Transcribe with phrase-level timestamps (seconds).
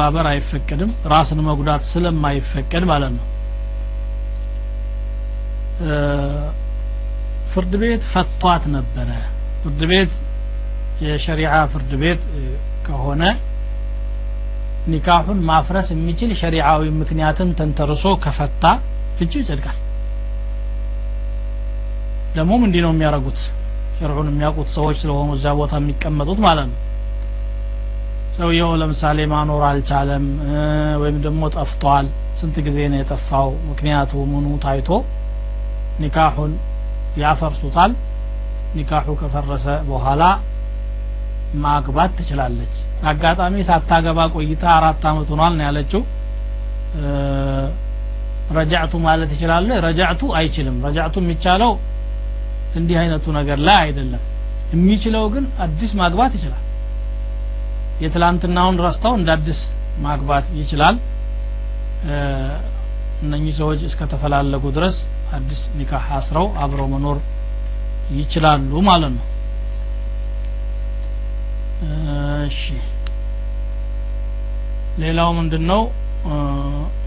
[0.00, 3.24] መተባበር አይፈቀድም ራስን መጉዳት ስለማይፈቀድ ማለት ነው።
[7.52, 9.08] ፍርድ ቤት ፈቷት ነበረ።
[9.62, 10.12] ፍርድ ቤት
[11.04, 12.22] የሸሪዓ ፍርድ ቤት
[12.86, 13.22] ከሆነ
[14.92, 18.64] ኒካሁን ማፍረስ የሚችል ሸሪዓዊ ምክንያትን ተንተርሶ ከፈታ
[19.18, 19.78] ፍቺው ይጸድቃል።
[22.36, 23.40] ደግሞም እንዲህ ነው የሚያደርጉት።
[23.98, 26.78] ሸርዑን የሚያውቁት ሰዎች ስለሆኑ እዚያ ቦታ የሚቀመጡት ማለት ነው
[28.38, 30.24] ሰውየው ለምሳሌ ማኖር አልቻለም
[31.02, 32.06] ወይም ደግሞ ጠፍቷል።
[32.40, 33.48] ስንት ጊዜ ነው የጠፋው?
[33.70, 34.88] ምክንያቱ ምኑ ታይቶ
[36.02, 36.52] ኒካሁን
[37.22, 37.92] ያፈርሱታል።
[38.76, 40.22] ኒካሁ ከፈረሰ በኋላ
[41.64, 42.74] ማግባት ትችላለች።
[43.10, 46.02] አጋጣሚ ሳታገባ ቆይታ አራት አመት ሆኗል ነው ያለችው።
[48.58, 51.72] ረጃዕቱ ማለት ይችላል ረጃዕቱ አይችልም። ረጃዕቱ የሚቻለው
[52.78, 54.22] እንዲህ አይነቱ ነገር ላይ አይደለም።
[54.72, 56.62] የሚችለው ግን አዲስ ማግባት ይችላል
[58.02, 59.60] የትላንትናውን ረስተው እንደ አዲስ
[60.04, 60.96] ማግባት ይችላል።
[63.22, 64.96] እነኚህ ሰዎች እስከተፈላለጉ ድረስ
[65.36, 67.18] አዲስ ኒካህ አስረው አብረው መኖር
[68.18, 69.24] ይችላሉ ማለት ነው።
[72.46, 72.62] እሺ
[75.02, 75.82] ሌላው ምንድን ነው
[76.28, 76.36] እ፣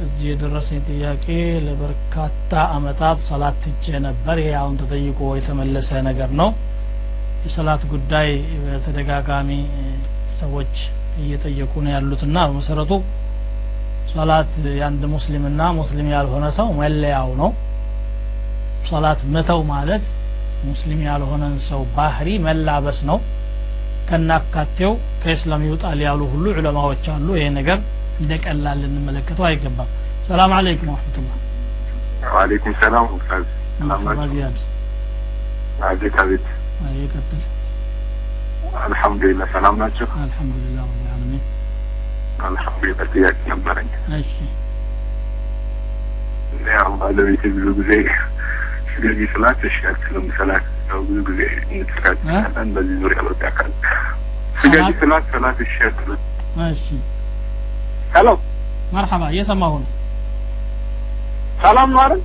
[0.03, 1.25] እዚህ የደረሰኝ ጥያቄ
[1.65, 6.49] ለበርካታ አመታት ሰላት ትቼ ነበር። ይሄ አሁን ተጠይቆ የተመለሰ ነገር ነው።
[7.45, 8.29] የሰላት ጉዳይ
[8.63, 9.49] በተደጋጋሚ
[10.41, 10.73] ሰዎች
[11.21, 12.91] እየጠየቁ ነው ያሉትና በመሰረቱ
[14.11, 17.51] ሰላት የአንድ ሙስሊምና ሙስሊም ያልሆነ ሰው መለያው ነው።
[18.89, 20.05] ሰላት መተው ማለት
[20.63, 23.19] ሙስሊም ያልሆነን ሰው ባህሪ መላበስ ነው።
[24.09, 24.91] ከናካቴው
[25.23, 27.79] ከእስላም ይውጣል ያሉ ሁሉ ዑለማዎች አሉ። ይሄ ነገር
[28.21, 29.91] እንደ ቀላል ልንመለከተው አይገባም።
[30.27, 31.37] ሰላም አለይኩም ወረሕመቱላህ
[32.33, 33.45] ዋሌኩም ሰላም ኡስታዝ
[33.79, 34.03] ሰላም?
[34.33, 34.57] ዚያድ።
[35.83, 36.45] አቤት አቤት
[38.73, 41.43] አይ ቀጥል አልሐምዱሊላህ ሰላም ናቸው الحمد لله رب العالمين
[42.47, 44.33] አልሐምዱሊላህ ጥያቄ ነበረኝ እሺ
[46.71, 47.91] ያው ባለቤቴ ብዙ ጊዜ
[48.91, 53.71] ስገጂ ስላት እሺ አትልም ስላት ያው ብዙ ጊዜ እንጥቃለን በዚህ ዙሪያ በቃ ካል
[54.61, 54.99] ስገጂ ሰላት?
[55.01, 56.21] ስላት ስላት እሺ አትልም
[56.69, 56.85] እሺ
[58.15, 58.27] ሄሎ
[58.93, 59.89] መርሐባ እየሰማሁ ነው
[61.63, 62.21] ሰላም ነው አይደል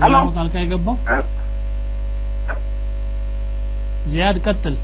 [0.00, 0.96] ሌላው ጣልቃ የገባው
[4.04, 4.74] ዚያድ ቀጥል።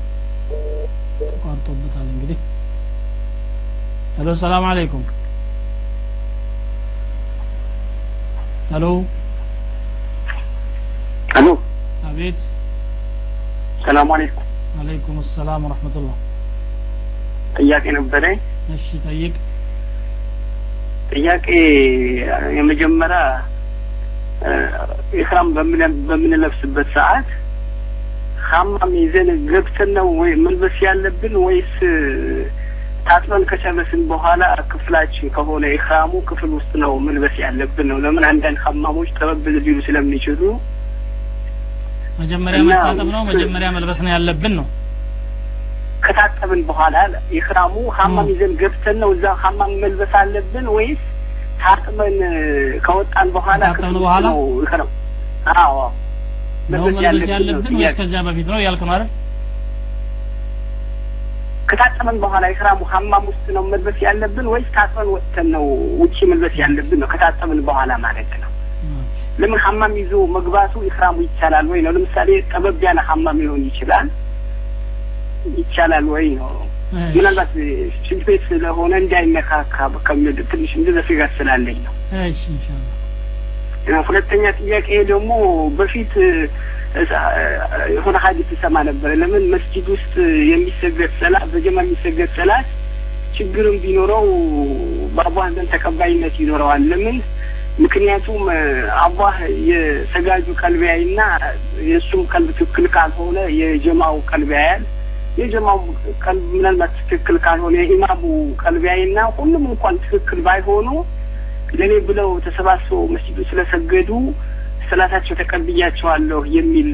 [1.21, 2.39] ተቋርጦበታል እንግዲህ።
[4.17, 5.05] ሄሎ ሰላም አለይኩም።
[8.71, 8.85] ሄሎ።
[11.35, 11.49] ሄሎ።
[12.09, 12.41] አቤት።
[13.85, 14.47] ሰላም አለይኩም።
[14.81, 16.17] አለይኩም ሰላም ወረሕመቱላህ።
[17.59, 18.39] ጥያቄ ነበረኝ?
[18.75, 19.35] እሺ ጠይቅ።
[21.13, 21.47] ጥያቄ
[22.59, 23.21] የመጀመሪያ
[25.15, 27.29] ኢህራም በምን- በምንለብስበት ሰዓት
[28.51, 31.75] ሀማም ይዘን ገብተን ነው ወይ መልበስ ያለብን ወይስ
[33.07, 37.99] ታጥበን ከጨረስን በኋላ ክፍላችን ከሆነ ኢህራሙ ክፍል ውስጥ ነው መልበስ ያለብን ነው?
[38.05, 40.41] ለምን አንዳንድ ሀማሞች ጠበብ ሊሉ ስለሚችሉ?
[42.21, 43.23] መጀመሪያ መታጠብ ነው?
[43.31, 44.67] መጀመሪያ መልበስ ነው ያለብን ነው?
[46.05, 46.97] ከታጠብን በኋላ
[47.39, 51.03] ኢህራሙ ሀማም ይዘን ገብተን ነው እዛ ሀማም መልበስ አለብን ወይስ
[51.63, 52.17] ታጥበን
[52.85, 53.97] ከወጣን በኋላ ክፍል?
[54.27, 54.39] ነው
[55.57, 55.77] አዎ
[56.73, 59.11] ነው መልበስ ያለብን ወይስ ከዚያ በፊት ነው ያልክ ነው አይደል
[61.71, 65.65] ከታጠበን በኋላ ኢህራሙ ሀማም ውስጥ ነው መልበስ ያለብን ወይስ ታጥበን ወጥተን ነው
[66.01, 67.09] ውጪ መልበስ ያለብን ነው?
[67.13, 68.49] ከታጠብን በኋላ ማለት ነው።
[69.41, 71.93] ለምን ሀማም ይዞ መግባቱ ኢህራሙ ይቻላል ወይ ነው?
[71.97, 74.09] ለምሳሌ ጠበብ ያለ ሀማም ሊሆን ይችላል
[75.61, 76.51] ይቻላል ወይ ነው?
[77.15, 77.53] ምናልባት
[78.07, 79.77] ሽንት ቤት ስለሆነ እንዳይነካካ
[80.07, 81.95] ከሚል ትንሽ እንደዛ ስጋት ስላለኝ ነው።
[82.25, 82.97] እሺ ኢንሻአላህ
[84.07, 85.31] ሁለተኛ ጥያቄ ደግሞ
[85.79, 86.13] በፊት
[87.95, 90.15] የሆነ ሀዲስ ይሰማ ነበር። ለምን መስጂድ ውስጥ
[90.51, 92.69] የሚሰገድ ሰላት በጀማ የሚሰገድ ሰላት
[93.37, 94.25] ችግርም ቢኖረው
[95.15, 97.19] በአላህ ዘንድ ተቀባይነት ይኖረዋል። ለምን?
[97.81, 98.41] ምክንያቱም
[99.03, 99.35] አላህ
[99.69, 101.21] የሰጋጁ ቀልብ ያይና
[101.89, 104.83] የእሱም ቀልብ ትክክል ካልሆነ የጀማው ቀልብ ያያል።
[105.39, 105.79] የጀማው
[106.25, 108.23] ቀልብ ምናልባት ትክክል ካልሆነ የኢማሙ
[108.63, 110.89] ቀልብ ያይና ሁሉም እንኳን ትክክል ባይሆኑ
[111.79, 114.11] ለእኔ ብለው ተሰባስበው መስጂዱ ስለሰገዱ
[114.91, 116.91] ሰላታቸው ተቀብያቸዋለሁ የሚል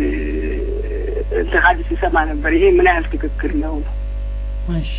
[1.39, 3.77] እንትን ሀዲስ ይሰማ ነበር። ይሄ ምን ያህል ትክክል ነው?
[4.77, 4.93] እሺ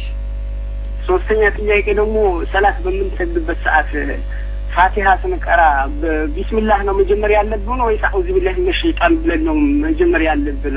[1.08, 2.18] ሶስተኛ ጥያቄ ደግሞ
[2.54, 3.92] ሰላት በምንሰግድበት ሰዓት
[4.76, 5.62] ፋቲሃ ስንቀራ
[6.02, 10.76] በቢስሚላህ ነው መጀመር ያለብን ወይስ አዑዙ ቢላሂ ሚነ ሸይጣን ብለን ነው መጀመር ያለብን?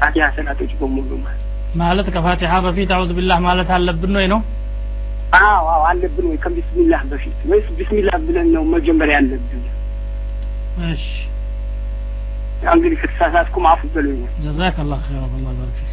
[0.00, 1.44] ፋቲሃ ሰላቶች በሙሉ ማለት
[1.80, 4.40] ማለት ከፋቲሃ በፊት አዑዝ ቢላህ ማለት አለብን ወይ ነው
[5.42, 9.64] አዎ አለብን ወይ ከቢስሚላህ በፊት ወይስ ቢስሚላህ ብለን ነው መጀመር ያለብን?
[10.88, 11.06] እሺ
[12.62, 15.92] ያው እንግዲህ ከተሳሳትኩም አፉ በሉኝ። ጀዛከላህ ኸይር አላህ ይባርክ ፊክ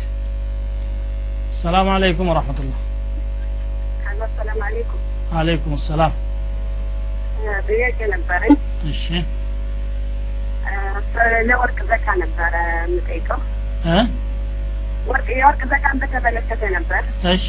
[1.62, 2.80] ሰላም አለይኩም ወራህመቱላህ
[4.25, 5.01] አሰላም አለይኩም።
[5.38, 6.13] አለይኩም ሰላም
[7.68, 8.53] ጥያቄ ነበረኝ።
[8.91, 9.03] እሺ
[11.48, 12.53] ለወርቅ ዘካ ነበረ
[12.83, 13.39] የምጠይቀው።
[13.88, 13.98] እ
[15.09, 17.03] ወርቅ የወርቅ ዘካን በተመለከተ ነበር
[17.33, 17.45] እሺ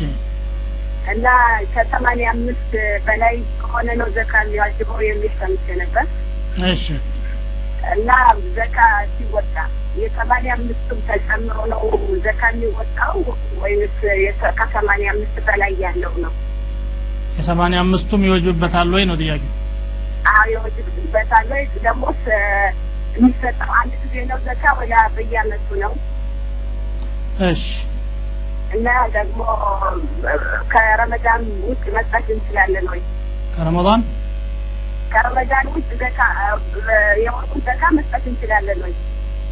[1.07, 1.27] እና
[1.73, 2.71] ከሰማንያ አምስት
[3.07, 6.07] በላይ ከሆነ ነው ዘካ የሚዋጅበው የሚል ሰምቼ ነበር
[6.71, 6.87] እሺ
[7.95, 8.11] እና
[8.57, 8.79] ዘካ
[9.13, 9.57] ሲወጣ
[9.99, 11.83] የሰማንያ አምስቱም ተጨምሮ ነው
[12.25, 13.19] ዘካ የሚወጣው
[13.61, 13.99] ወይስ
[14.59, 16.33] ከሰማንያ አምስት በላይ ያለው ነው?
[17.39, 19.43] የሰማንያ አምስቱም ይወጅበታል ወይ ነው ጥያቄ
[20.31, 21.65] አዎ ይወጅበታል ወይ?
[21.79, 22.43] ደግሞስ እ፣
[23.15, 25.93] የሚሰጠው አንድ ጊዜ ነው ዘካ ወላ በየአመቱ ነው?
[27.49, 27.65] እሺ
[28.75, 29.41] እና ደግሞ
[30.73, 33.01] ከረመዳን ውጭ መስጠት እንችላለን ወይ?
[33.57, 34.01] ከረመዳን
[35.13, 36.21] ከረመዳን ውጭ ዘካ
[37.25, 38.95] የወርቁን ዘካ መስጠት እንችላለን ወይ?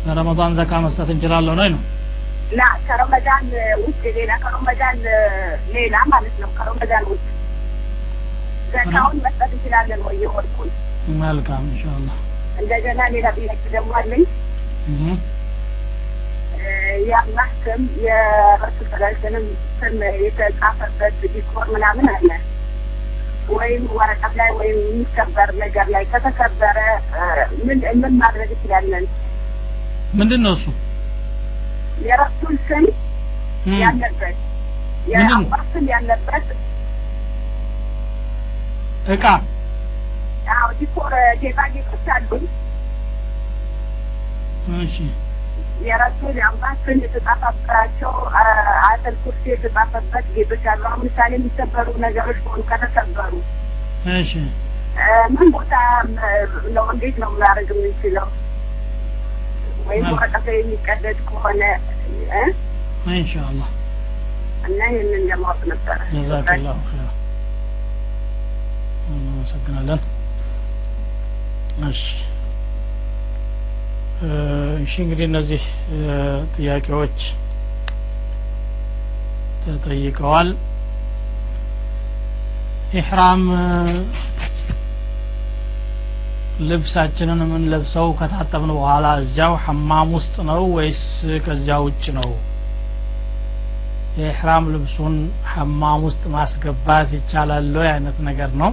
[0.06, 1.82] ከረመዳን ዘካ መስጠት እንችላለን ወይ ነው
[2.52, 3.46] ላ ከረመዳን
[3.84, 4.98] ውጭ ሌላ ከረመዳን
[5.76, 7.22] ሌላ ማለት ነው። ከረመዳን ውጭ
[8.74, 10.16] ዘካውን መስጠት እንችላለን ወይ?
[10.24, 10.70] የወርቁን
[11.22, 12.16] መልካም ኢንሻአላህ
[12.60, 14.24] እንደገና ሌላ ጥያቄ ደግሞ አለኝ።
[17.04, 19.46] የአላህ ስም የረሱል ሰላልስንም
[19.78, 22.30] ስም የተጻፈበት decor ምናምን አለ
[23.50, 26.78] ወይም ወረቀት ላይ ወይም የሚሰበር ነገር ላይ ከተሰበረ
[27.14, 27.22] እ፣
[27.62, 29.04] ምን ምን ማድረግ እንችላለን?
[30.14, 30.66] ምንድን ነው እሱ
[32.04, 32.84] የረሱል ስም
[33.80, 34.36] ያለበት?
[35.08, 36.46] የአላህ ስም ያለበት
[39.14, 39.24] እቃ
[40.54, 42.44] አዎ decor ጌጣጌጦች አሉኝ።
[44.80, 44.96] እሺ
[45.84, 48.44] የአላህ ስም የተጻፈባቸው አ-
[48.82, 53.32] አያተል ኩርሲ የተጻፈበት ጌጦች አሉ። አሁን ምሳሌ የሚሰበሩ ነገሮች ከሆኑ ከተሰበሩ
[54.14, 54.32] እሺ።
[55.34, 55.74] ምን ቦታ
[56.74, 58.26] ነው እንዴት ነው ማድረግ የምንችለው?
[59.86, 60.04] ወይም
[60.44, 61.62] ላይ የሚቀደድ ከሆነ
[63.14, 63.70] ኢንሻአላህ።
[64.66, 67.08] እና ይህንን ለማወቅ ነበረ። ጀዛከላሁ ኸይራ
[69.08, 70.00] እናመሰግናለን።
[71.88, 72.02] እሺ
[74.82, 75.62] እሺ እንግዲህ እነዚህ
[76.54, 77.18] ጥያቄዎች
[79.64, 80.48] ተጠይቀዋል።
[82.94, 83.42] ኢሕራም
[86.68, 91.00] ልብሳችንን የምንለብሰው ከታጠብን በኋላ እዚያው ሐማም ውስጥ ነው ወይስ
[91.46, 92.28] ከዚያ ውጭ ነው?
[94.18, 95.14] የኢሕራም ልብሱን
[95.52, 98.70] ሐማም ውስጥ ማስገባት ይቻላል አይነት ነገር ነው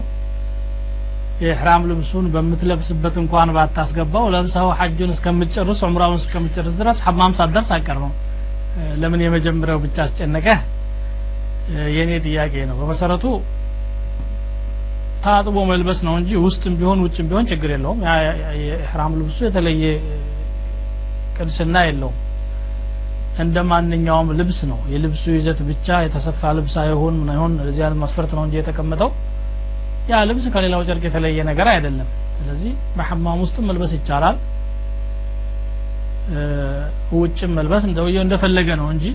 [1.42, 7.70] የኢሕራም ልብሱን በምትለብስበት እንኳን ባታስገባው ለብሰው ሐጁን እስከምትጨርስ ዑምራውን እስከምትጨርስ ድረስ ሐማም ሳትደርስ
[8.74, 10.60] እ፣ ለምን የመጀመሪያው ብቻ አስጨነቀህ
[11.72, 13.26] እ፣ የእኔ ጥያቄ ነው። በመሰረቱ
[15.24, 18.00] ታጥቦ መልበስ ነው እንጂ ውስጥም ቢሆን ውጭም ቢሆን ችግር የለውም።
[18.62, 19.84] የኢሕራም ልብሱ የተለየ
[21.36, 22.18] ቅድስና የለውም።
[23.42, 27.54] እንደ ማንኛውም ልብስ ነው። የልብሱ ይዘት ብቻ የተሰፋ ልብስ አይሆን ምን አይሆን
[28.02, 29.12] መስፈርት ነው እንጂ የተቀመጠው
[30.10, 32.08] ያ ልብስ ከሌላው ጨርቅ የተለየ ነገር አይደለም።
[32.38, 34.38] ስለዚህ በሐማም ውስጥ መልበስ ይቻላል።
[37.16, 39.06] ውጭም መልበስ እንደውየው እንደፈለገ ነው እንጂ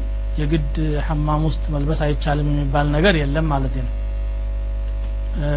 [0.41, 3.93] የግድ ሐማም ውስጥ መልበስ አይቻልም የሚባል ነገር የለም ማለት ነው።
[5.39, 5.49] እ፣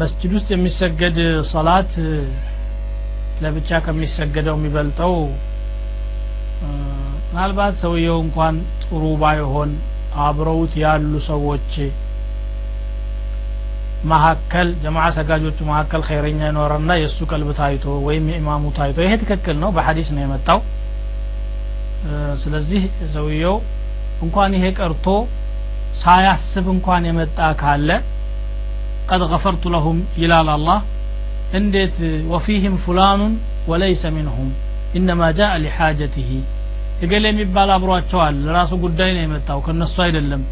[0.00, 1.18] መስጂድ ውስጥ የሚሰገድ
[1.50, 2.12] ሰላት እ፣
[3.42, 5.14] ለብቻ ከሚሰገደው የሚበልጠው
[7.28, 9.70] ምናልባት ሰውየው እንኳን ጥሩ ባይሆን
[10.24, 11.70] አብረውት ያሉ ሰዎች
[14.10, 19.70] መካከል ጀማዓ ሰጋጆቹ መካከል ኸይረኛ ይኖረና የእሱ ቀልብ ታይቶ ወይም የኢማሙ ታይቶ ይሄ ትክክል ነው
[19.76, 20.60] በሐዲስ ነው የመጣው።
[22.42, 22.82] ስለዚህ
[23.14, 23.56] ሰውየው
[24.24, 25.06] እንኳን ይሄ ቀርቶ
[26.02, 27.90] ሳያስብ እንኳን የመጣ ካለ
[29.10, 30.78] ቀድ ገፈርቱ ለሁም ይላል አላህ
[31.58, 31.96] እንዴት
[32.32, 33.34] ወፊህም ፉላኑን
[33.70, 34.50] ወለይሰ ሚንሁም
[34.98, 36.30] ኢነማ ጃአ ሊሓጀትህ
[37.04, 40.42] እገሌ የሚባል አብሯቸዋል ለራሱ ጉዳይ ነው የመጣው ከነሱ አይደለም።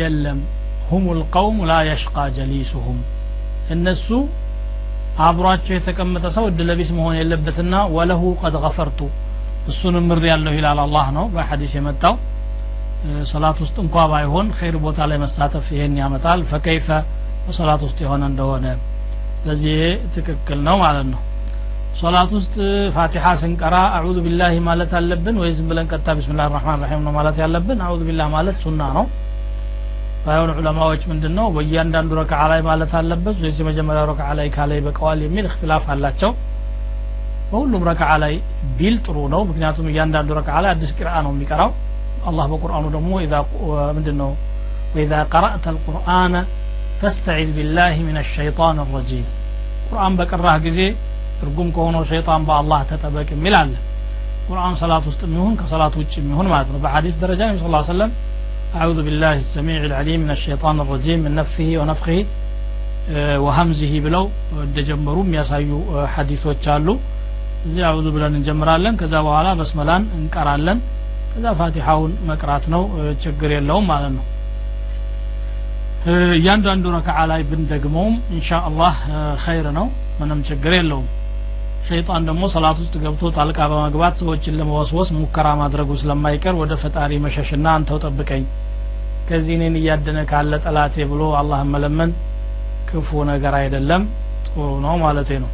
[0.00, 0.40] የለም
[0.90, 2.98] ሁም ልቀውም ላ የሽቃ ጀሊሱሁም
[3.74, 4.08] እነሱ
[5.26, 9.00] አብሯቸው የተቀመጠ ሰው እድለቢስ መሆን የለበትና ወለሁ ቀድ ገፈርቱ
[9.70, 12.14] እሱንም ምር ያለሁ ይላል አላህ ነው በሐዲስ የመጣው
[13.02, 16.88] እ፣ ሰላት ውስጥ እንኳ ባይሆን ኸይር ቦታ ላይ መሳተፍ ይሄን ያመጣል ፈከይፈ
[17.44, 18.66] በሰላት ውስጥ የሆነ እንደሆነ
[19.38, 19.84] ስለዚህ ይሄ
[20.16, 21.20] ትክክል ነው ማለት ነው
[22.00, 22.54] ሶላት ውስጥ
[22.94, 27.36] ፋቲሓ ስንቀራ አዑዙ ቢላሂ ማለት አለብን ወይ ዝም ብለን ቀጥታ ቢስሚላህ ራህማን ራሒም ነው ማለት
[27.42, 29.06] ያለብን አዑዙ ቢላህ ማለት ሱና ነው
[30.24, 35.20] ባይሆን ዑለማዎች ምንድን ነው በእያንዳንዱ ረክዓ ላይ ማለት አለበት። ወይስ የመጀመሪያው ረክዓ ላይ ካላይ በቀዋል
[35.26, 36.32] የሚል እክትላፍ አላቸው።
[37.50, 38.34] በሁሉም ረክዓ ላይ
[38.78, 41.70] ቢል ጥሩ ነው። ምክንያቱም እያንዳንዱ ረክዓ ላይ አዲስ ቂርአ ነው የሚቀራው።
[42.28, 43.34] አላህ በቁርአኑ ደግሞ ኢዛ
[43.96, 44.30] ምንድን ነው
[44.94, 46.34] ወኢዛ ቀረእተ አልቁርአነ
[47.00, 49.26] ፈስተዒዝ ቢላህ ምን አሸይጣን ረጂም።
[49.86, 50.80] ቁርአን በቀራህ ጊዜ
[51.40, 53.72] ትርጉም ከሆነው ሸይጣን በአላህ ተጠበቅ የሚል አለ።
[54.48, 58.10] ቁርአን ሰላት ውስጥ የሚሆን ከሰላት ውጭ የሚሆን ማለት ነው። በሐዲስ ደረጃ ነቢ ስ ሰለም
[58.79, 62.19] أعوذ بالله السميع العليم من الشيطان الرجيم من نفثه ونفخه
[63.45, 64.23] ወሀምዚሂ ብለው
[64.67, 65.69] እንደጀመሩ የሚያሳዩ
[66.13, 66.87] ሀዲሶች አሉ
[67.67, 70.79] እዚህ አዑዙ ብለን እንጀምራለን ከዛ በኋላ በስመላን እንቀራለን
[71.31, 72.83] ከዛ ፋቲሐውን መቅራት ነው
[73.23, 74.25] ችግር የለውም ማለት ነው
[76.37, 78.95] እያንዳንዱ ረክዓ ላይ ብንደግመውም ኢንሻ አላህ
[79.45, 79.87] ኸይር ነው
[80.21, 81.07] ምንም ችግር የለውም
[81.88, 87.66] ሸይጣን ደግሞ ሰላት ውስጥ ገብቶ ጣልቃ በመግባት ሰዎችን ለመወስወስ ሙከራ ማድረጉ ስለማይቀር ወደ ፈጣሪ መሸሽና
[87.76, 88.44] አንተው ጠብቀኝ።
[89.28, 92.12] ከዚህ እኔን እያደነ ካለ ጠላቴ ብሎ አላህን መለመን
[92.88, 94.04] ክፉ ነገር አይደለም
[94.46, 95.50] ጥሩ ነው ማለት ነው።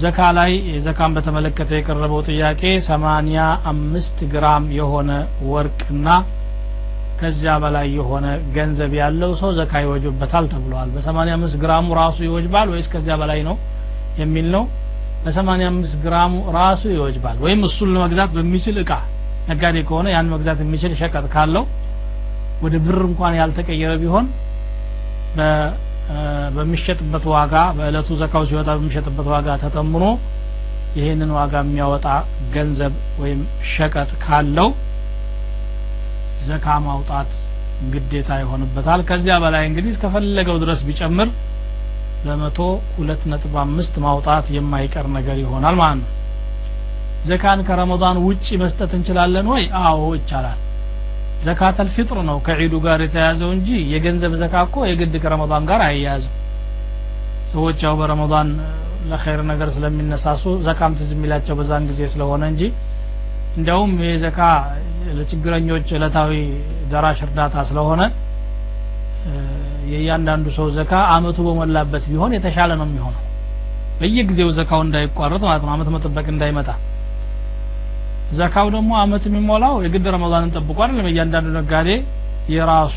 [0.00, 0.52] ዘካ ላይ
[0.84, 3.40] ዘካን በተመለከተ የቀረበው ጥያቄ ሰማኒያ
[3.72, 5.10] አምስት ግራም የሆነ
[5.50, 6.06] ወርቅና
[7.20, 12.88] ከዚያ በላይ የሆነ ገንዘብ ያለው ሰው ዘካ ይወጅበታል ተብለዋል በሰማኒያ አምስት ግራሙ ራሱ ይወጅባል ወይስ
[12.94, 13.56] ከዚያ በላይ ነው
[14.20, 14.64] የሚል ነው።
[15.24, 18.92] በሰማኒያ አምስት ግራሙ ራሱ ይወጅባል። ወይም እሱን ለመግዛት በሚችል እቃ
[19.48, 21.64] ነጋዴ ከሆነ ያን መግዛት የሚችል ሸቀጥ ካለው
[22.64, 24.26] ወደ ብር እንኳን ያልተቀየረ ቢሆን
[26.56, 30.04] በሚሸጥበት ዋጋ በእለቱ ዘካው ሲወጣ በሚሸጥበት ዋጋ ተተምኖ
[30.96, 32.06] ይህንን ዋጋ የሚያወጣ
[32.54, 32.92] ገንዘብ
[33.22, 33.40] ወይም
[33.72, 34.68] ሸቀጥ ካለው
[36.46, 37.30] ዘካ ማውጣት
[37.92, 41.28] ግዴታ ይሆንበታል። ከዚያ በላይ እንግዲህ እስከፈለገው ድረስ ቢጨምር
[42.24, 42.58] በመቶ
[42.96, 46.10] ሁለት ነጥብ አምስት ማውጣት የማይቀር ነገር ይሆናል ማለት ነው።
[47.26, 49.64] ዘካን ከረመዳን ውጪ መስጠት እንችላለን ወይ?
[49.82, 50.58] አዎ ይቻላል።
[51.44, 56.34] ዘካተል ፊጥር ነው ከዒዱ ጋር የተያዘው እንጂ የገንዘብ ዘካ እኮ የግድ ከረመዳን ጋር አይያያዝም
[57.52, 58.50] ሰዎች ያው በረመዳን
[59.10, 62.62] ለኸይር ነገር ስለሚነሳሱ ዘካም ትዝ የሚላቸው በዛን ጊዜ ስለሆነ እንጂ
[63.56, 64.38] እንዲያውም ይህ ዘካ
[65.16, 66.30] ለችግረኞች እለታዊ
[66.92, 68.02] ደራሽ እርዳታ ስለሆነ
[69.92, 73.22] የእያንዳንዱ ሰው ዘካ አመቱ በሞላበት ቢሆን የተሻለ ነው የሚሆነው።
[74.00, 76.68] በየጊዜው ዘካው እንዳይቋረጥ ማለት ነው አመት መጠበቅ እንዳይመጣ።
[78.38, 81.88] ዘካው ደግሞ አመት የሚሞላው የግድ ረመዳንን ጠብቆ አይደለም። እያንዳንዱ ነጋዴ
[82.54, 82.96] የራሱ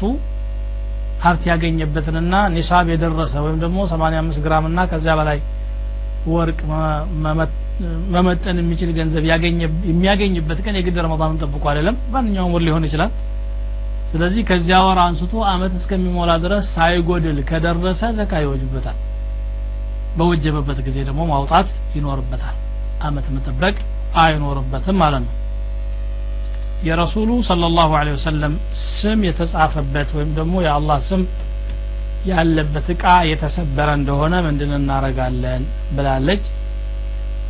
[1.25, 5.37] ሀብት ያገኘበትንና ኒሳብ የደረሰ ወይም ደግሞ 85 ግራም እና ከዚያ በላይ
[6.27, 6.59] ወርቅ
[8.13, 9.23] መመጠን የሚችል ገንዘብ
[9.89, 13.11] የሚያገኝበት ቀን የግድ ረመዳንን ጠብቆ አይደለም። ማንኛውም ወር ሊሆን ይችላል
[14.11, 18.97] ስለዚህ ከዚያ ወር አንስቶ አመት እስከሚሞላ ድረስ ሳይጎድል ከደረሰ ዘካ ይወጅበታል።
[20.17, 22.55] በወጀበበት ጊዜ ደግሞ ማውጣት ይኖርበታል።
[23.03, 23.75] አመት መጠበቅ
[24.21, 25.33] አይኖርበትም ማለት ነው።
[26.87, 28.53] የረሱሉ ሰለላሁ ዐለይሂ ወሰለም
[28.89, 31.21] ስም የተጻፈበት ወይም ደግሞ የአላህ ስም
[32.29, 35.63] ያለበት እቃ የተሰበረ እንደሆነ ምንድን እናረጋለን
[35.95, 36.45] ብላለች።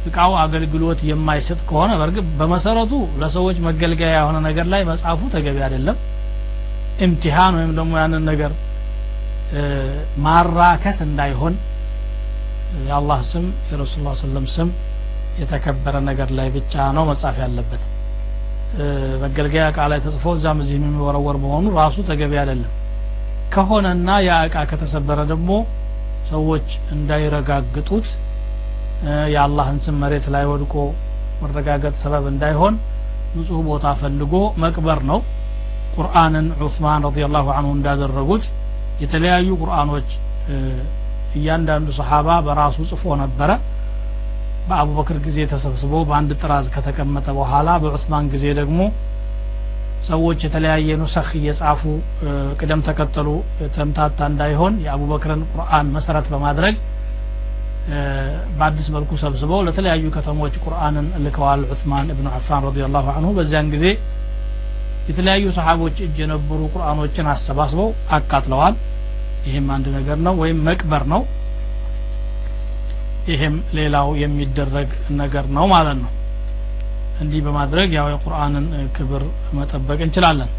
[0.07, 5.97] እቃው አገልግሎት የማይሰጥ ከሆነ በእርግጥ በመሰረቱ ለሰዎች መገልገያ የሆነ ነገር ላይ መጻፉ ተገቢ አይደለም
[7.05, 8.51] ኢምቲሃን ወይም ደግሞ ያንን ነገር
[10.25, 11.55] ማራከስ እንዳይሆን
[12.87, 14.69] የአላህ ስም የረሱል ላ ስለም ስም
[15.41, 17.83] የተከበረ ነገር ላይ ብቻ ነው መጻፍ ያለበት።
[19.23, 22.71] መገልገያ እቃ ላይ ተጽፎ እዛም እዚህ የሚወረወር መሆኑ ራሱ ተገቢ አይደለም።
[23.53, 25.49] ከሆነና ያ እቃ ከተሰበረ ደግሞ
[26.31, 28.07] ሰዎች እንዳይረጋግጡት
[29.33, 30.75] የአላህን ስም መሬት ላይ ወድቆ
[31.41, 32.75] መረጋገጥ ሰበብ እንዳይሆን
[33.35, 34.33] ንጹህ ቦታ ፈልጎ
[34.63, 35.19] መቅበር ነው
[35.96, 38.44] ቁርአንን ዑስማን ረዲየላሁ አንሁ እንዳደረጉት
[39.02, 40.08] የተለያዩ ቁርአኖች
[41.38, 43.50] እያንዳንዱ ሰሓባ በራሱ ጽፎ ነበረ
[44.68, 48.80] በአቡበክር ጊዜ ተሰብስቦ በአንድ ጥራዝ ከተቀመጠ በኋላ በዑስማን ጊዜ ደግሞ
[50.08, 51.82] ሰዎች የተለያየ ኑሰኽ እየጻፉ
[52.60, 53.28] ቅደም ተከተሉ
[53.76, 56.76] ተምታታ እንዳይሆን የአቡበክርን ቁርአን መሰረት በማድረግ
[58.58, 63.87] በአዲስ መልኩ ሰብስበው ለተለያዩ ከተሞች ቁርአንን ልከዋል ዑስማን እብኑ አፋን ረዲየላሁ አንሁ በዚያን ጊዜ
[65.05, 68.75] የተለያዩ ሰሓቦች እጅ የነበሩ ቁርአኖችን አሰባስበው አቃጥለዋል።
[69.47, 71.24] ይህም አንድ ነገር ነው ወይም መቅበር ነው።
[73.27, 74.89] ይሄም ሌላው የሚደረግ
[75.21, 76.12] ነገር ነው ማለት ነው።
[77.21, 79.24] እንዲህ በማድረግ ያው የቁርአንን ክብር
[79.57, 80.51] መጠበቅ እንችላለን።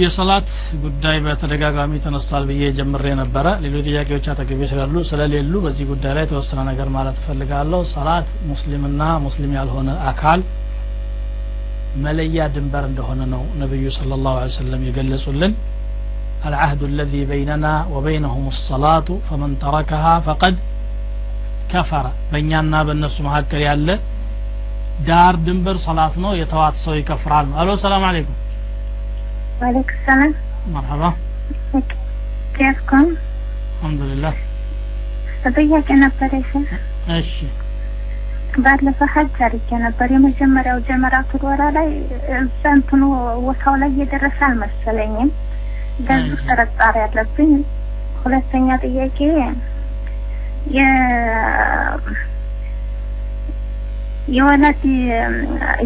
[0.00, 0.48] የሰላት
[0.82, 6.60] ጉዳይ በተደጋጋሚ ተነስቷል ብዬ ጀምሬ ነበረ። ሌሎች ጥያቄዎች አጠገቤ ስላሉ ስለሌሉ በዚህ ጉዳይ ላይ የተወሰነ
[6.70, 10.42] ነገር ማለት እፈልጋለሁ። ሰላት ሙስሊምና ሙስሊም ያልሆነ አካል
[12.05, 15.53] መለያ ድንበር እንደሆነ ነው ነቢዩ صلى الله عليه وسلم የገለጹልን
[16.49, 20.55] العهد الذي بيننا وبينهم الصلاة فمن تركها فقد
[21.73, 23.87] كفر በእኛና በእነሱ መካከል ያለ
[25.07, 28.39] ዳር ድንበር ሰላት ነው የተዋት ሰው ይከፍራል ነው አሎ ሰላም አለይኩም
[29.59, 30.31] وعليكم السلام
[30.75, 31.09] مرحبا
[32.57, 33.05] كيفكم؟
[33.75, 34.33] الحمد لله
[35.57, 36.69] ጥያቄ ነበረ ሼህ
[37.17, 37.33] እሺ
[38.56, 41.88] ባለፈው ሀጅ አድርጌ ነበር። የመጀመሪያው ጀመራቱ ወራ ላይ
[42.38, 43.02] እዛ እንትኑ
[43.44, 45.30] ቦታው ላይ እየደረሰ አልመሰለኝም።
[46.06, 47.52] በዚህ ጥርጣሬ አለብኝ።
[48.22, 49.18] ሁለተኛ ጥያቄ
[50.70, 50.80] የ
[54.30, 54.82] የወለድ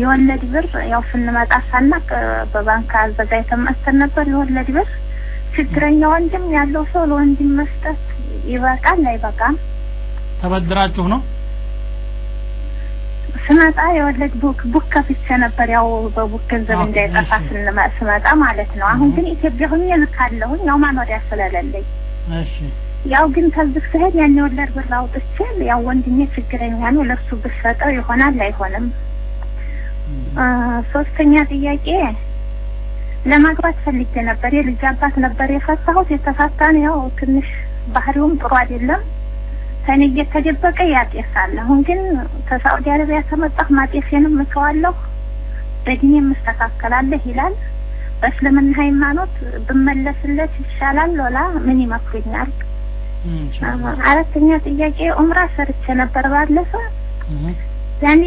[0.01, 2.09] የወለድ ብር ያው ስንመጣ ሳናቅ
[2.53, 4.89] በባንክ አዘጋጅተን መጥተን ነበር። የወለድ ብር።
[5.55, 8.01] ችግረኛ ወንድም ያለው ሰው ለወንድም መስጠት
[8.47, 9.01] ይበቃል?
[9.11, 9.57] አይበቃም?
[10.41, 11.21] ተበድራችሁ ነው
[13.47, 17.31] ስመጣ የወለድ book book ከፍቼ ነበር። ያው በ book ገንዘብ እንዳይጠፋ
[17.99, 21.87] ስመጣ ማለት ነው። አሁን ግን ኢትዮጵያ ሁኜ ልካለሁኝ ያው ማኖሪያ ስለሌለኝ
[22.41, 22.55] እሺ
[23.13, 25.37] ያው ግን ከዚህ ስሄድ ያን የወለድ ብር አውጥቼ
[25.69, 28.87] ያው ወንድሜ ችግረኛ ነው ለሱ ብሰጠው ይሆናል አይሆንም?
[30.93, 31.87] ሶስተኛ ጥያቄ
[33.27, 37.49] ለማግባት ፈልጌ ነበር። የልጅ አባት ነበር የፈታሁት። የተፋታን ያው ትንሽ
[37.95, 39.03] ባህሪውም ጥሩ አይደለም።
[39.87, 42.01] ከኔ እየተደበቀ ያጤሳል። አሁን ግን
[42.49, 44.95] ከሳዑዲ አረቢያ ከመጣሁ ማጤሴንም እተዋለሁ፣
[45.87, 47.55] በዲኔም እስተካከላለሁ ይላል።
[48.21, 49.35] በእስልምና ሃይማኖት
[49.67, 52.51] ብመለስለት ይሻላል ሎላ ምን ይመክሩኛል?
[54.09, 56.73] አራተኛ ጥያቄ ኡምራ ሰርቼ ነበር ባለፈ
[58.03, 58.23] ያኔ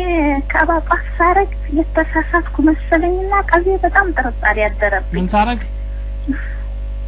[0.51, 1.49] ከአባቋፍ ሳረግ
[1.79, 5.61] የተሳሳትኩ መሰለኝና ቀልቤ በጣም ጥርጣሬ ያደረብኝ። ምን ሳረግ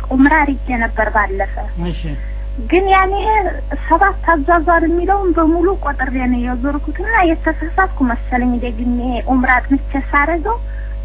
[0.10, 1.56] ኡምራ አርጌ ነበር ባለፈ
[1.90, 2.02] እሺ
[2.68, 3.14] ግን ያኔ
[3.86, 8.98] ሰባት አዟዟር የሚለውን በሙሉ ቆጥሬ ነው የዞርኩትና የተሳሳትኩ መሰለኝ። ደግሜ
[9.32, 10.58] ኡምራ አጥንቼ ሳረገው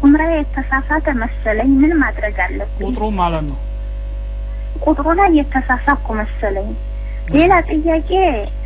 [0.03, 2.83] ኡምራ የተሳሳተ መሰለኝ። ምን ማድረግ አለብኝ?
[2.89, 3.59] ቁጥሩ ማለት ነው
[4.85, 6.69] ቁጥሩ ላይ የተሳሳትኩ መሰለኝ።
[7.35, 8.09] ሌላ ጥያቄ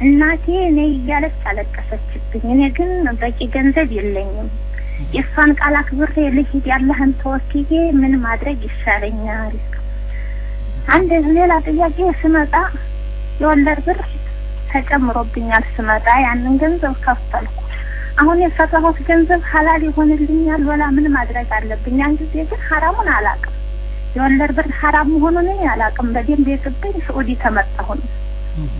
[0.06, 2.90] እናቴ እኔ እያለች አለቀሰችብኝ። እኔ ግን
[3.22, 4.50] በቂ ገንዘብ የለኝም።
[5.14, 9.54] የእሷን ቃል አክብሬ ልሂድ ያለህን ተወክዬ ምን ማድረግ ይሻለኛል?
[10.90, 12.54] አንድ ሌላ ጥያቄ ስመጣ
[13.42, 14.00] የወለድ ብር
[14.72, 17.56] ተጨምሮብኛል። ስመጣ ያንን ገንዘብ ከፈልኩ።
[18.20, 21.98] አሁን የሰራሁት ገንዘብ ሀላል ይሆንልኛል ወላ ምን ማድረግ አለብኝ?
[22.02, 23.56] ያን ጊዜ ግን ሀራሙን አላውቅም።
[24.16, 28.08] የወለድ ብር ሀራም መሆኑን እኔ አላውቅም። በደንብ የገባኝ ስዑዲ ተመጣሁ ነው።
[28.62, 28.76] እህ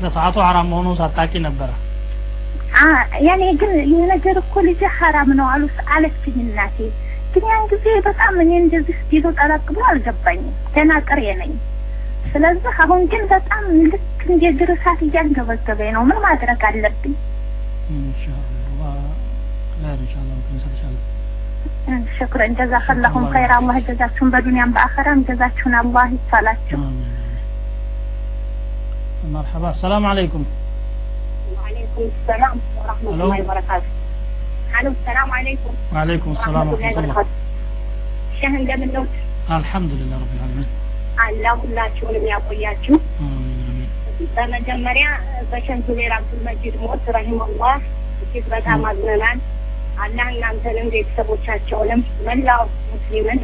[0.00, 1.70] በሰዓቱ ሐራም መሆኑን ሳታቂ ነበረ
[3.26, 5.62] ያኔ ግን ይህ ነገር እኮ ልጅ ሀራም ነው አሉ
[5.94, 6.76] አለችኝ እናቴ።
[7.37, 11.53] ግን ያን ጊዜ በጣም እኔ እንደዚህ ቢሉ ጠለቅ ብሎ አልገባኝም። ገና ቅሬ ነኝ።
[12.27, 17.13] ስለዚህ አሁን ግን በጣም ልክ እንደ ድር እሳት እያንገበገበኝ ነው። ምን ማድረግ አለብኝ?
[17.93, 18.93] ኢንሻአላህ
[19.75, 21.01] ኸይር ኢንሻአላህ እንትን እንሰጥሻለን
[22.15, 27.09] ሽክረን ጀዛከላሁም ኸይር። አላህ ጀዛችሁን በዱንያም በአኸራም ጀዛችሁን አላህ ይቻላችሁ። አሚን
[29.33, 30.45] መርሐባ ሰላም አለይኩም
[31.55, 33.25] وعليكم السلام ورحمة ألو.
[33.25, 33.89] الله وبركاته.
[34.78, 37.18] አለው። ሰላም አለይኩም። ወአለይኩም ሰላም ወረህመቱላህ።
[38.38, 39.04] ሸህ እንደምን ነው?
[39.54, 40.68] አልሐምዱሊላህ ረቢል ዓለሚን።
[41.18, 42.96] አላህ ሁላችሁንም ያቆያችሁ።
[44.34, 45.06] በመጀመሪያ
[45.50, 47.76] በሸህ ዙቤር አብዱልመጂድ ሞት ረሂመሁላህ
[48.22, 49.38] እጅግ በጣም አዝነናል።
[49.98, 53.40] አላህ እናንተንም ቤተሰቦቻቸውንም መላው ሙስሊምን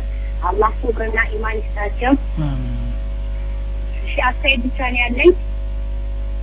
[0.48, 2.12] አላህ ሱብርና ኢማን ይስጣቸው።
[4.24, 5.30] አስተያየት ብቻ ነው ያለኝ።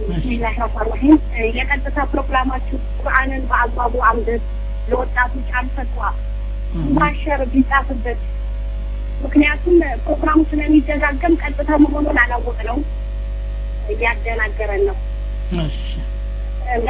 [0.02, 1.18] ብስሚላህ ረህማን ረሂም
[1.58, 4.42] የቀጥታ ፕሮግራማችሁ ቁርአንን በአግባቡ አንብብ
[4.92, 5.98] ለወጣቶች አልፈቷ
[6.98, 8.20] ማሸር ቢጻፍበት።
[9.24, 9.76] ምክንያቱም
[10.06, 12.78] ፕሮግራሙ ስለሚደጋገም ቀጥታ መሆኑን አላወቅ ነው
[13.94, 14.98] እያደናገረን ነው።
[16.76, 16.90] እና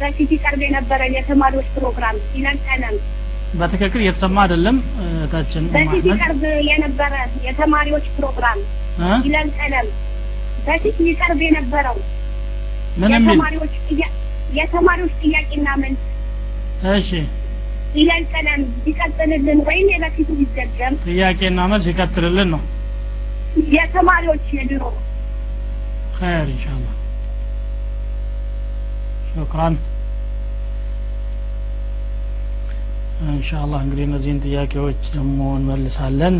[0.00, 2.94] በፊት ይቀርብ የነበረ የተማሪዎች ፕሮግራም ይለንቀለም
[3.60, 7.14] በትክክል እየተሰማ አይደለም እህታችን በፊት ይቀርብ የነበረ
[7.46, 8.60] የተማሪዎች ፕሮግራም?
[9.26, 9.88] ይለንቀለም
[10.66, 11.98] በፊት ይቀርብ የነበረው
[12.96, 13.38] ምን የሚል?
[14.58, 16.00] የተማሪዎች ጥያቄና መልስ
[16.92, 17.10] እሺ።
[17.94, 22.62] ይለንቀለም ቢቀጥልልን ወይም የበፊቱ ቢደገም ጥያቄና መልስ ይቀጥልልን ነው።
[23.74, 24.82] የተማሪዎች የድሮ
[26.18, 26.94] ኸይር ኢንሻአላህ።
[29.34, 29.76] ሹክራን።
[33.32, 36.38] ኢንሻአላህ እንግዲህ እነዚህን ጥያቄዎች ደግሞ እንመልሳለን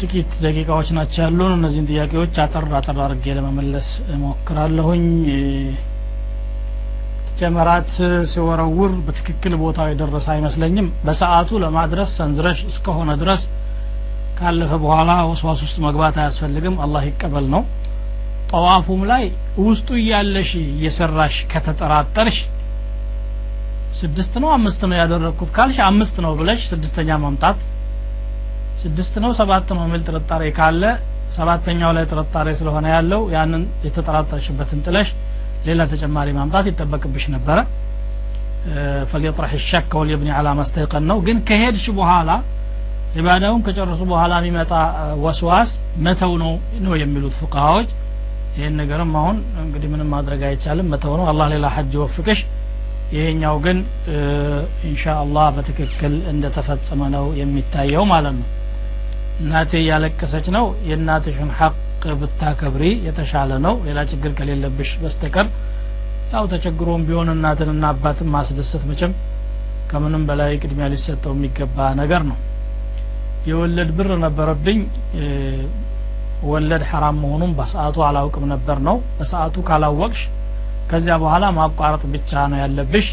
[0.00, 5.04] ጥቂት ደቂቃዎች ናቸው ያሉን። እነዚህን ጥያቄዎች አጠር አጠር አድርጌ ለመመለስ እሞክራለሁኝ።
[7.40, 7.88] ጀመራት
[8.30, 13.42] ሲወረውር በትክክል ቦታው የደረሰ አይመስለኝም። በሰዓቱ ለማድረስ ሰንዝረሽ እስከሆነ ድረስ
[14.38, 17.62] ካለፈ በኋላ ወስዋስ ውስጥ መግባት አያስፈልግም። አላህ ይቀበል ነው።
[18.50, 19.24] ጠዋፉም ላይ
[19.62, 22.38] ውስጡ እያለሽ እየሰራሽ ከተጠራጠርሽ
[23.98, 27.60] ስድስት ነው አምስት ነው ያደረግኩት ካልሽ አምስት ነው ብለሽ ስድስተኛ ማምጣት
[28.78, 30.82] ስድስት ነው ሰባት ነው የሚል ጥርጣሬ ካለ
[31.36, 35.08] ሰባተኛው ላይ ጥርጣሬ ስለሆነ ያለው ያንን የተጠራጠርሽበትን ጥለሽ
[35.66, 37.58] ሌላ ተጨማሪ ማምጣት ይጠበቅብሽ ነበረ።
[39.10, 42.30] ፈልየጥረሕ ሸክ ወልየብኒ አላ ማስተይቀን ነው። ግን ከሄድሽ በኋላ
[43.16, 44.72] ኢባዳውን ከጨረሱ በኋላ የሚመጣ
[45.24, 45.70] ወስዋስ
[46.06, 46.52] መተው ነው
[46.84, 47.90] ነው የሚሉት ፉቃሃዎች።
[48.56, 52.40] ይህን ነገርም አሁን እንግዲህ ምንም ማድረግ አይቻልም መተው ነው። አላህ ሌላ ሐጅ ወፍቅሽ
[53.12, 54.18] ይሄኛው ግን እ፣
[54.88, 58.46] ኢንሻአላህ በትክክል እንደተፈጸመ ነው የሚታየው ማለት ነው
[59.40, 61.74] እናቴ እያለቀሰች ነው። የእናትሽን ሐቅ
[62.20, 65.46] ብታከብሪ የተሻለ ነው። ሌላ ችግር ከሌለብሽ በስተቀር
[66.32, 69.12] ያው ተቸግሮም ቢሆን እናትንና አባትን ማስደሰት መቼም
[69.90, 72.38] ከምንም በላይ ቅድሚያ ሊሰጠው የሚገባ ነገር ነው።
[73.48, 74.78] የወለድ ብር ነበረብኝ።
[76.48, 80.22] ወለድ ሐራም መሆኑን በሰዓቱ አላውቅም ነበር ነው። በሰዓቱ ካላወቅሽ
[80.90, 83.06] ከዚያ በኋላ ማቋረጥ ብቻ ነው ያለብሽ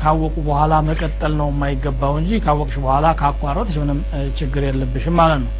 [0.00, 4.00] ካወቁ በኋላ መቀጠል ነው የማይገባው እንጂ ካወቅሽ በኋላ ካቋረጥሽ ምንም
[4.40, 5.52] ችግር የለብሽም ማለት ነው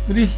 [0.00, 0.30] እንግዲህ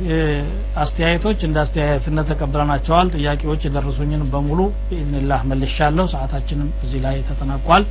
[0.83, 7.85] አስተያየቶች እንደ አስተያየትነት ተቀብለናቸዋል ጥያቄዎች የደረሱኝን በሙሉ ብኢዝንላህ መልሻለሁ ሰዓታችንም እዚህ ላይ ተጠናቋል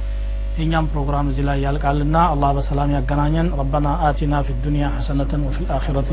[0.59, 6.11] የእኛም ፕሮግራም እዚህ ላይ ያልቃልና አላህ በሰላም ያገናኘን ረበና አቲና ፊ ዱንያ ሐሰነተን ወፊ ልአኺረቲ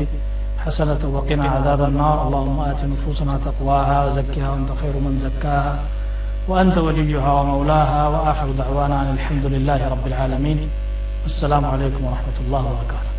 [0.65, 5.73] حسنة وقنا عذاب النار اللهم آت نفوسنا تقواها وزكها وأنت خير من زكاها
[6.48, 10.70] وأنت وليها ومولاها وآخر دعوانا أن الحمد لله رب العالمين.
[11.22, 13.09] والسلام عليكم ورحمة الله وبركاته.